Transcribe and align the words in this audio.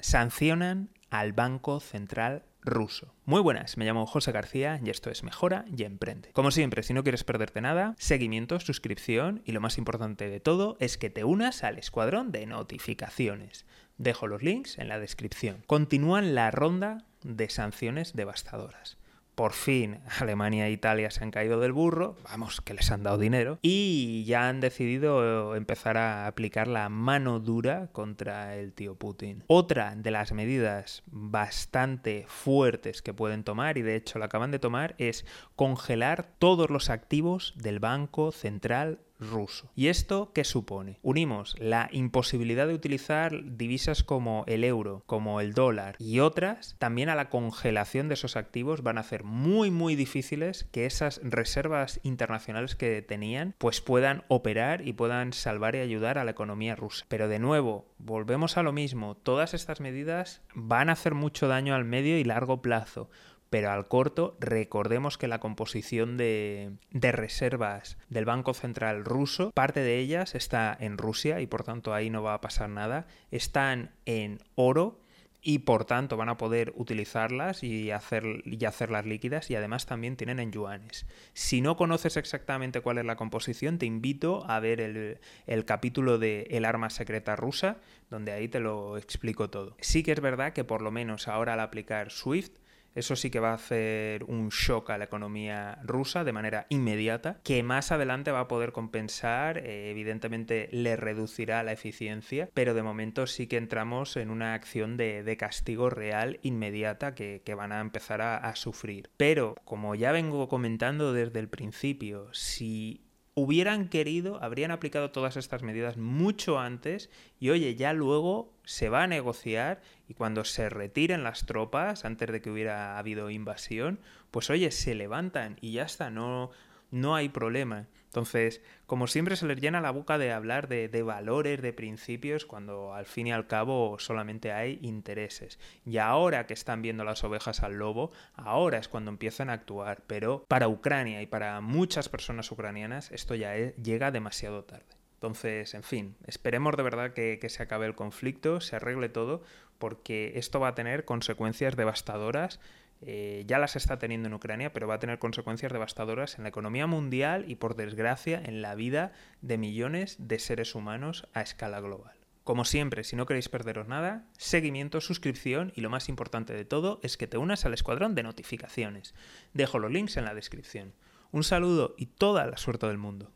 Sancionan 0.00 0.90
al 1.10 1.32
Banco 1.32 1.80
Central 1.80 2.44
ruso. 2.62 3.14
Muy 3.24 3.40
buenas, 3.40 3.76
me 3.76 3.84
llamo 3.84 4.06
José 4.06 4.30
García 4.30 4.80
y 4.84 4.90
esto 4.90 5.10
es 5.10 5.22
Mejora 5.24 5.64
y 5.76 5.82
Emprende. 5.82 6.30
Como 6.32 6.50
siempre, 6.50 6.82
si 6.82 6.94
no 6.94 7.02
quieres 7.02 7.24
perderte 7.24 7.60
nada, 7.60 7.94
seguimiento, 7.98 8.60
suscripción 8.60 9.42
y 9.44 9.52
lo 9.52 9.60
más 9.60 9.78
importante 9.78 10.28
de 10.28 10.40
todo 10.40 10.76
es 10.78 10.98
que 10.98 11.10
te 11.10 11.24
unas 11.24 11.64
al 11.64 11.78
escuadrón 11.78 12.30
de 12.30 12.46
notificaciones. 12.46 13.66
Dejo 13.96 14.28
los 14.28 14.42
links 14.42 14.78
en 14.78 14.88
la 14.88 15.00
descripción. 15.00 15.64
Continúan 15.66 16.34
la 16.34 16.50
ronda 16.50 17.04
de 17.24 17.48
sanciones 17.50 18.12
devastadoras 18.14 18.98
por 19.38 19.52
fin 19.52 20.00
Alemania 20.18 20.66
e 20.66 20.72
Italia 20.72 21.12
se 21.12 21.22
han 21.22 21.30
caído 21.30 21.60
del 21.60 21.72
burro, 21.72 22.16
vamos, 22.24 22.60
que 22.60 22.74
les 22.74 22.90
han 22.90 23.04
dado 23.04 23.18
dinero, 23.18 23.60
y 23.62 24.24
ya 24.24 24.48
han 24.48 24.58
decidido 24.58 25.54
empezar 25.54 25.96
a 25.96 26.26
aplicar 26.26 26.66
la 26.66 26.88
mano 26.88 27.38
dura 27.38 27.86
contra 27.92 28.56
el 28.56 28.72
tío 28.72 28.96
Putin. 28.96 29.44
Otra 29.46 29.94
de 29.94 30.10
las 30.10 30.32
medidas 30.32 31.04
bastante 31.06 32.24
fuertes 32.26 33.00
que 33.00 33.14
pueden 33.14 33.44
tomar, 33.44 33.78
y 33.78 33.82
de 33.82 33.94
hecho 33.94 34.18
la 34.18 34.24
acaban 34.24 34.50
de 34.50 34.58
tomar, 34.58 34.96
es 34.98 35.24
congelar 35.54 36.26
todos 36.40 36.68
los 36.68 36.90
activos 36.90 37.54
del 37.56 37.78
Banco 37.78 38.32
Central 38.32 38.98
ruso. 39.18 39.70
¿Y 39.74 39.88
esto 39.88 40.32
qué 40.32 40.44
supone? 40.44 40.98
Unimos 41.02 41.56
la 41.58 41.88
imposibilidad 41.92 42.66
de 42.66 42.74
utilizar 42.74 43.56
divisas 43.56 44.02
como 44.02 44.44
el 44.46 44.64
euro, 44.64 45.02
como 45.06 45.40
el 45.40 45.54
dólar 45.54 45.96
y 45.98 46.20
otras, 46.20 46.76
también 46.78 47.08
a 47.08 47.14
la 47.14 47.28
congelación 47.28 48.08
de 48.08 48.14
esos 48.14 48.36
activos 48.36 48.82
van 48.82 48.98
a 48.98 49.02
hacer 49.02 49.24
muy 49.24 49.70
muy 49.70 49.96
difíciles 49.96 50.68
que 50.72 50.86
esas 50.86 51.20
reservas 51.22 52.00
internacionales 52.02 52.76
que 52.76 53.02
tenían 53.02 53.54
pues 53.58 53.80
puedan 53.80 54.24
operar 54.28 54.86
y 54.86 54.92
puedan 54.92 55.32
salvar 55.32 55.74
y 55.74 55.80
ayudar 55.80 56.18
a 56.18 56.24
la 56.24 56.30
economía 56.30 56.76
rusa. 56.76 57.04
Pero 57.08 57.28
de 57.28 57.38
nuevo, 57.38 57.86
volvemos 57.98 58.56
a 58.56 58.62
lo 58.62 58.72
mismo, 58.72 59.16
todas 59.16 59.54
estas 59.54 59.80
medidas 59.80 60.42
van 60.54 60.88
a 60.88 60.92
hacer 60.92 61.14
mucho 61.14 61.48
daño 61.48 61.74
al 61.74 61.84
medio 61.84 62.18
y 62.18 62.24
largo 62.24 62.62
plazo 62.62 63.10
pero 63.50 63.70
al 63.70 63.88
corto 63.88 64.36
recordemos 64.40 65.18
que 65.18 65.28
la 65.28 65.40
composición 65.40 66.16
de, 66.16 66.72
reservas 66.92 67.98
del 68.08 68.24
Banco 68.24 68.54
Central 68.54 69.04
ruso, 69.04 69.50
parte 69.52 69.80
de 69.80 69.98
ellas 69.98 70.34
está 70.34 70.76
en 70.78 70.98
Rusia 70.98 71.40
y 71.40 71.46
por 71.46 71.64
tanto 71.64 71.94
ahí 71.94 72.10
no 72.10 72.22
va 72.22 72.34
a 72.34 72.40
pasar 72.40 72.68
nada, 72.68 73.06
están 73.30 73.92
en 74.04 74.40
oro 74.54 75.00
y 75.40 75.60
por 75.60 75.84
tanto 75.84 76.16
van 76.16 76.28
a 76.28 76.36
poder 76.36 76.72
utilizarlas 76.76 77.62
y, 77.62 77.90
hacer, 77.90 78.42
y 78.44 78.62
hacerlas 78.64 79.06
líquidas 79.06 79.50
y 79.50 79.54
además 79.54 79.86
también 79.86 80.16
tienen 80.16 80.40
en 80.40 80.52
yuanes. 80.52 81.06
Si 81.32 81.60
no 81.60 81.76
conoces 81.76 82.16
exactamente 82.16 82.80
cuál 82.80 82.98
es 82.98 83.04
la 83.04 83.16
composición, 83.16 83.78
te 83.78 83.86
invito 83.86 84.44
a 84.50 84.58
ver 84.60 84.80
el, 84.80 85.20
el 85.46 85.64
capítulo 85.64 86.18
de 86.18 86.48
El 86.50 86.64
arma 86.64 86.90
secreta 86.90 87.36
rusa, 87.36 87.78
donde 88.10 88.32
ahí 88.32 88.48
te 88.48 88.60
lo 88.60 88.98
explico 88.98 89.48
todo. 89.48 89.76
Sí 89.80 90.02
que 90.02 90.12
es 90.12 90.20
verdad 90.20 90.52
que 90.52 90.64
por 90.64 90.82
lo 90.82 90.90
menos 90.90 91.28
ahora 91.28 91.54
al 91.54 91.60
aplicar 91.60 92.10
SWIFT, 92.10 92.58
eso 92.98 93.16
sí 93.16 93.30
que 93.30 93.40
va 93.40 93.50
a 93.50 93.54
hacer 93.54 94.24
un 94.24 94.48
shock 94.50 94.90
a 94.90 94.98
la 94.98 95.04
economía 95.04 95.78
rusa 95.84 96.24
de 96.24 96.32
manera 96.32 96.66
inmediata, 96.68 97.40
que 97.42 97.62
más 97.62 97.92
adelante 97.92 98.30
va 98.30 98.40
a 98.40 98.48
poder 98.48 98.72
compensar, 98.72 99.58
eh, 99.58 99.90
evidentemente 99.90 100.68
le 100.72 100.96
reducirá 100.96 101.62
la 101.62 101.72
eficiencia, 101.72 102.50
pero 102.54 102.74
de 102.74 102.82
momento 102.82 103.26
sí 103.26 103.46
que 103.46 103.56
entramos 103.56 104.16
en 104.16 104.30
una 104.30 104.54
acción 104.54 104.96
de, 104.96 105.36
castigo 105.38 105.88
real 105.88 106.40
inmediata 106.42 107.14
que, 107.14 107.42
van 107.58 107.72
a 107.72 107.80
empezar 107.80 108.22
a 108.22 108.54
sufrir. 108.54 109.10
Pero, 109.16 109.56
como 109.64 109.94
ya 109.94 110.12
vengo 110.12 110.48
comentando 110.48 111.12
desde 111.12 111.40
el 111.40 111.48
principio, 111.48 112.28
si 112.32 113.07
hubieran 113.38 113.88
querido, 113.88 114.42
habrían 114.42 114.70
aplicado 114.70 115.10
todas 115.10 115.36
estas 115.36 115.62
medidas 115.62 115.96
mucho 115.96 116.58
antes 116.58 117.08
y 117.38 117.50
oye, 117.50 117.76
ya 117.76 117.92
luego 117.92 118.52
se 118.64 118.88
va 118.88 119.04
a 119.04 119.06
negociar 119.06 119.80
y 120.08 120.14
cuando 120.14 120.44
se 120.44 120.68
retiren 120.68 121.22
las 121.22 121.46
tropas, 121.46 122.04
antes 122.04 122.30
de 122.32 122.40
que 122.40 122.50
hubiera 122.50 122.98
habido 122.98 123.30
invasión, 123.30 124.00
pues 124.30 124.50
oye, 124.50 124.70
se 124.70 124.94
levantan 124.94 125.56
y 125.60 125.72
ya 125.72 125.84
está, 125.84 126.10
no, 126.10 126.50
no 126.90 127.14
hay 127.14 127.28
problema. 127.28 127.86
Entonces, 128.06 128.62
como 128.86 129.06
siempre 129.06 129.36
se 129.36 129.46
les 129.46 129.60
llena 129.60 129.80
la 129.80 129.90
boca 129.90 130.16
de 130.16 130.32
hablar 130.32 130.68
de, 130.68 131.02
valores, 131.02 131.60
de 131.60 131.72
principios, 131.72 132.46
cuando 132.46 132.94
al 132.94 133.06
fin 133.06 133.26
y 133.26 133.32
al 133.32 133.46
cabo 133.46 133.98
solamente 133.98 134.50
hay 134.52 134.78
intereses. 134.82 135.58
Y 135.84 135.98
ahora 135.98 136.46
que 136.46 136.54
están 136.54 136.82
viendo 136.82 137.04
las 137.04 137.22
ovejas 137.22 137.62
al 137.62 137.74
lobo, 137.74 138.10
ahora 138.34 138.78
es 138.78 138.88
cuando 138.88 139.10
empiezan 139.10 139.50
a 139.50 139.54
actuar. 139.54 140.02
Pero 140.06 140.44
para 140.48 140.68
Ucrania 140.68 141.20
y 141.20 141.26
para 141.26 141.60
muchas 141.60 142.08
personas 142.08 142.50
ucranianas 142.50 143.12
esto 143.12 143.34
ya 143.34 143.54
llega 143.54 144.10
demasiado 144.10 144.64
tarde. 144.64 144.98
Entonces, 145.18 145.74
en 145.74 145.82
fin, 145.82 146.16
esperemos 146.26 146.76
de 146.76 146.82
verdad 146.84 147.12
que, 147.12 147.44
se 147.48 147.62
acabe 147.62 147.86
el 147.86 147.96
conflicto, 147.96 148.60
se 148.60 148.76
arregle 148.76 149.08
todo, 149.08 149.42
porque 149.78 150.32
esto 150.36 150.60
va 150.60 150.68
a 150.68 150.74
tener 150.76 151.04
consecuencias 151.04 151.74
devastadoras 151.74 152.60
eh, 153.00 153.44
ya 153.46 153.58
las 153.58 153.76
está 153.76 153.98
teniendo 153.98 154.28
en 154.28 154.34
Ucrania, 154.34 154.72
pero 154.72 154.88
va 154.88 154.94
a 154.94 154.98
tener 154.98 155.18
consecuencias 155.18 155.72
devastadoras 155.72 156.36
en 156.36 156.42
la 156.42 156.48
economía 156.48 156.86
mundial 156.86 157.44
y, 157.48 157.56
por 157.56 157.76
desgracia, 157.76 158.42
en 158.44 158.62
la 158.62 158.74
vida 158.74 159.12
de 159.40 159.58
millones 159.58 160.16
de 160.18 160.38
seres 160.38 160.74
humanos 160.74 161.28
a 161.34 161.42
escala 161.42 161.80
global. 161.80 162.16
Como 162.44 162.64
siempre, 162.64 163.04
si 163.04 163.14
no 163.14 163.26
queréis 163.26 163.50
perderos 163.50 163.88
nada, 163.88 164.24
seguimiento, 164.38 165.02
suscripción 165.02 165.72
y 165.76 165.82
lo 165.82 165.90
más 165.90 166.08
importante 166.08 166.54
de 166.54 166.64
todo 166.64 166.98
es 167.02 167.16
que 167.16 167.26
te 167.26 167.36
unas 167.36 167.66
al 167.66 167.74
escuadrón 167.74 168.14
de 168.14 168.22
notificaciones. 168.22 169.14
Dejo 169.52 169.78
los 169.78 169.92
links 169.92 170.16
en 170.16 170.24
la 170.24 170.34
descripción. 170.34 170.94
Un 171.30 171.44
saludo 171.44 171.94
y 171.98 172.06
toda 172.06 172.46
la 172.46 172.56
suerte 172.56 172.86
del 172.86 172.96
mundo. 172.96 173.30